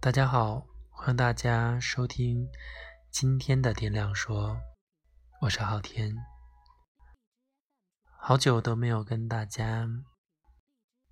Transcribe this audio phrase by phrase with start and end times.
[0.00, 2.48] 大家好，欢迎大家收听
[3.10, 4.56] 今天的点亮说，
[5.40, 6.14] 我是昊天。
[8.16, 9.88] 好久都没有跟大家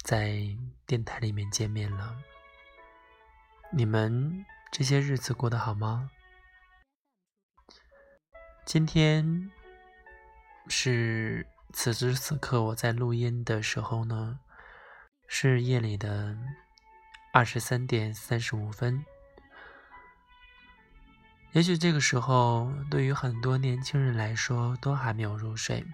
[0.05, 0.41] 在
[0.87, 2.17] 电台里面见面了，
[3.73, 6.09] 你们这些日子过得好吗？
[8.65, 9.51] 今天
[10.69, 14.39] 是此时此刻我在录音的时候呢，
[15.27, 16.39] 是夜里的
[17.37, 19.05] 二十三点三十五分。
[21.53, 25.85] 也许这个时候，对于很多年轻人来说，都还没有入睡，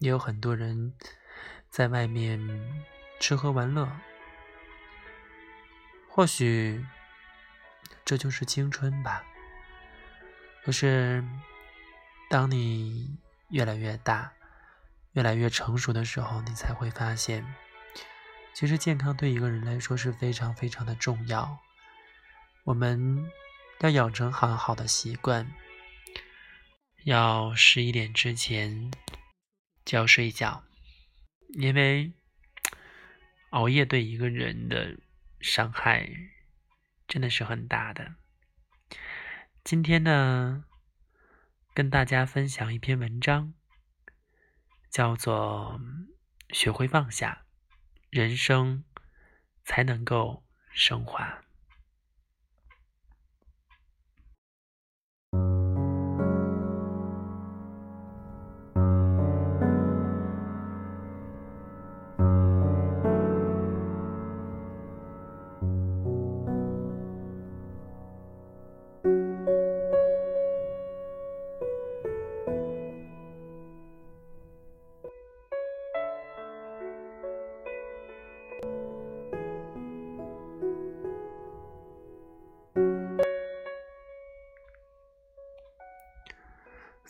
[0.00, 0.92] 也有很多人
[1.68, 2.40] 在外面
[3.20, 3.88] 吃喝玩乐。
[6.08, 6.84] 或许
[8.04, 9.22] 这就是青春吧。
[10.64, 11.24] 可是。
[12.28, 13.18] 当你
[13.50, 14.32] 越来越大、
[15.12, 17.44] 越来越成熟的时候，你才会发现，
[18.60, 21.60] 其实健康对一个人来说是非常非常的重要。
[22.64, 23.30] 我们
[23.78, 25.50] 要养成很好的习惯，
[27.04, 28.90] 要十一点之前
[29.82, 30.62] 就要睡觉，
[31.54, 32.12] 因为
[33.48, 34.94] 熬夜对一个人的
[35.40, 36.10] 伤害
[37.08, 38.16] 真的是很大的。
[39.64, 40.66] 今天呢？
[41.72, 43.54] 跟大家分享一篇文章，
[44.90, 45.80] 叫做
[46.54, 47.46] 《学会放下，
[48.10, 48.82] 人生
[49.64, 51.24] 才能够升华》。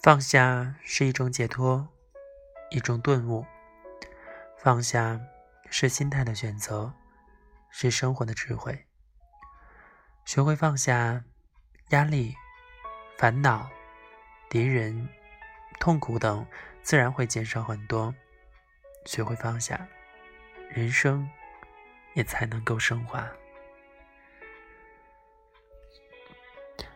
[0.02, 1.86] 放下是一种解脱，
[2.70, 3.44] 一种顿悟。
[4.56, 5.20] 放下
[5.68, 6.94] 是心态的选择，
[7.68, 8.86] 是生活的智慧。
[10.24, 11.22] 学会放下
[11.90, 12.34] 压力、
[13.18, 13.68] 烦恼、
[14.48, 15.06] 敌人、
[15.78, 16.46] 痛苦等，
[16.82, 18.14] 自然会减少很多。
[19.04, 19.86] 学会放下，
[20.70, 21.28] 人生
[22.14, 23.30] 也才能够升华。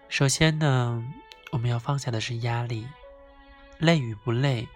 [0.09, 1.04] 首先呢。
[1.54, 2.84] 我们要放下的是压力，
[3.78, 4.66] 累与不累，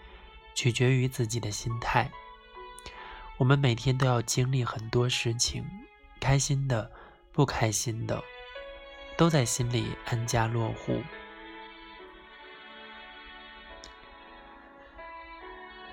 [0.54, 2.08] 取决于自己的心态。
[3.36, 5.68] 我们每天都要经历很多事情，
[6.20, 6.88] 开心的、
[7.32, 8.22] 不开心的，
[9.16, 11.02] 都在心里安家落户。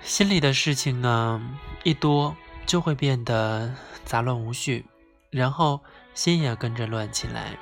[0.02, 3.74] 心里的事情呢，一多就会变得
[4.04, 4.86] 杂乱无序，
[5.30, 5.80] 然后
[6.14, 7.58] 心也跟着乱起来。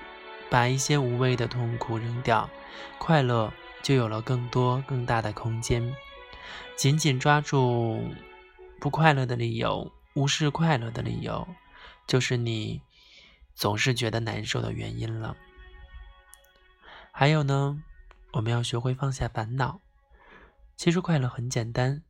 [0.50, 2.49] 把一些无谓的痛苦扔掉，
[2.99, 5.94] 快乐就有了更多更大的空间。
[6.77, 8.03] 紧紧抓住
[8.81, 11.47] 不快乐的理由，无视快乐的理由，
[12.06, 12.83] 就是你
[13.54, 15.37] 总是觉得难受的原因了。
[17.10, 17.83] 还有呢，
[18.33, 19.81] 我们要学会放下烦恼。
[20.77, 22.03] 其实快乐很简单，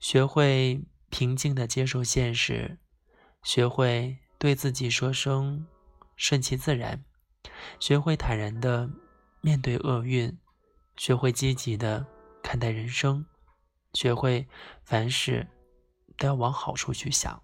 [0.00, 2.78] 学会平静的接受现实，
[3.44, 5.66] 学会对自己说声
[6.16, 7.04] 顺其自然。
[7.78, 8.88] 学会坦然的
[9.40, 10.38] 面对厄运，
[10.96, 12.06] 学会积极的
[12.42, 13.26] 看待人生，
[13.92, 14.46] 学会
[14.82, 15.46] 凡事
[16.16, 17.42] 都要往好处去想。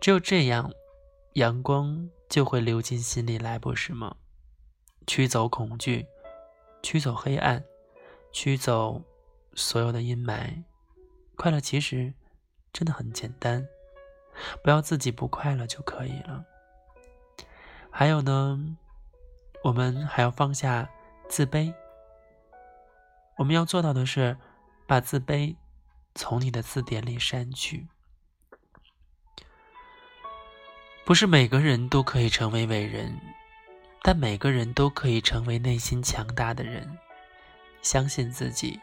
[0.00, 0.70] 只有这样，
[1.34, 4.16] 阳光就会流进心里来，不是吗？
[5.06, 6.06] 驱走恐惧，
[6.82, 7.64] 驱走黑暗，
[8.32, 9.02] 驱走
[9.54, 10.64] 所有的阴霾。
[11.36, 12.14] 快乐其实
[12.72, 13.66] 真的很简单，
[14.62, 16.44] 不要自己不快乐就可以了。
[17.96, 18.76] 还有呢？
[19.62, 20.90] 我们还要放下
[21.28, 21.72] 自卑。
[23.36, 24.36] 我们要做到的是，
[24.84, 25.54] 把自卑
[26.12, 27.86] 从你的字典里删去。
[31.04, 33.16] 不是每个人都可以成为伟人，
[34.02, 36.98] 但每个人都可以成为内心强大的人。
[37.80, 38.80] 相信自己，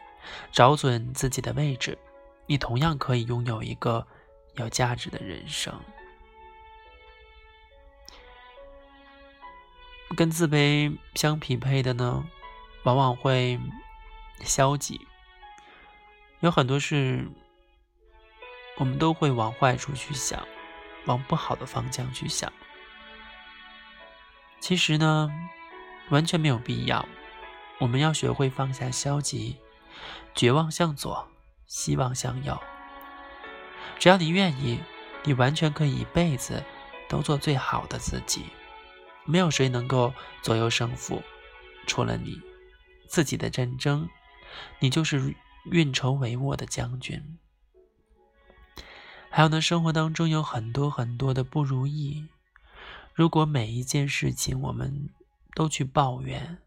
[0.50, 1.98] 找准自己的位置，
[2.46, 4.06] 你同样可以拥有一个
[4.54, 5.78] 有价值的人生。
[10.12, 12.24] 跟自卑相匹配的呢，
[12.84, 13.58] 往往会
[14.44, 15.00] 消极。
[16.40, 17.30] 有很多事，
[18.76, 20.46] 我们都会往坏处去想，
[21.06, 22.52] 往不好的方向去想。
[24.60, 25.30] 其实呢，
[26.10, 27.06] 完全没有必要。
[27.78, 29.56] 我们要学会放下消极，
[30.34, 31.28] 绝望向左，
[31.66, 32.60] 希望向右。
[33.98, 34.80] 只要你愿意，
[35.24, 36.62] 你完全可以一辈子
[37.08, 38.46] 都做最好的自己。
[39.24, 41.22] 没有谁能够左右胜负，
[41.86, 42.40] 除了你
[43.06, 44.08] 自己的战争，
[44.80, 45.34] 你就是
[45.64, 47.38] 运筹帷幄的将军。
[49.30, 52.26] 还有呢，生活当中有很多很多的不如意，
[53.14, 55.08] 如果每一件事情我们
[55.54, 56.58] 都去抱怨，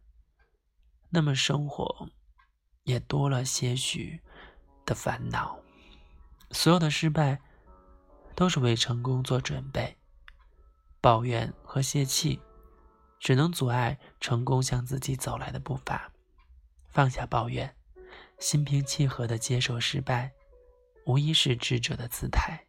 [1.09, 2.09] 那么生活
[2.83, 4.19] 也多了些许
[4.85, 5.59] 的烦恼。
[6.51, 7.39] 所有的失败
[8.35, 9.95] 都是为成功做准备，
[11.05, 12.41] 抱怨和泄气。
[13.19, 16.11] 只能阻碍成功向自己走来的步伐。
[16.89, 17.75] 放下抱怨，
[18.39, 20.31] 心平气和地接受失败，
[21.05, 22.65] 无疑是智者的姿态。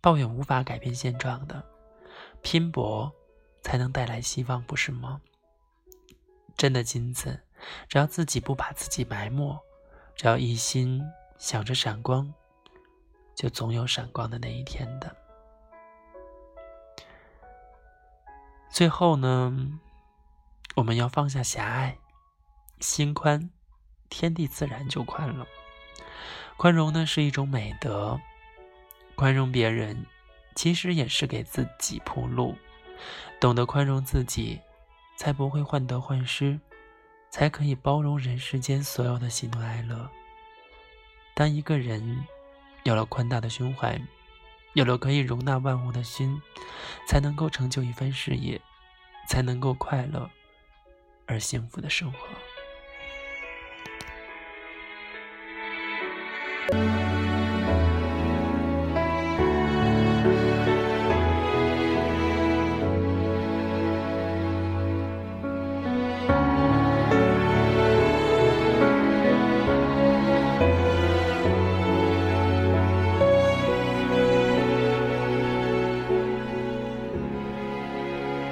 [0.00, 1.64] 抱怨无法改变现状的，
[2.42, 3.12] 拼搏
[3.62, 5.20] 才能带来希望，不是吗？
[6.56, 7.40] 真的金子，
[7.88, 9.56] 只要自己不把自己埋没，
[10.16, 11.00] 只要一心
[11.38, 12.34] 想着闪光，
[13.36, 15.27] 就总有闪光的那一天的。
[18.70, 19.78] 最后呢，
[20.76, 21.98] 我们要放下狭隘，
[22.80, 23.50] 心宽，
[24.08, 25.46] 天地自然就宽了。
[26.56, 28.20] 宽容呢是一种美德，
[29.14, 30.06] 宽容别人，
[30.54, 32.56] 其实也是给自己铺路。
[33.40, 34.60] 懂得宽容自己，
[35.16, 36.58] 才不会患得患失，
[37.30, 40.10] 才可以包容人世间所有的喜怒哀乐。
[41.34, 42.26] 当一个人
[42.82, 44.00] 有了宽大的胸怀，
[44.74, 46.40] 有了可以容纳万物的心，
[47.06, 48.60] 才能够成就一番事业，
[49.28, 50.30] 才能够快乐
[51.26, 52.18] 而幸福的生活。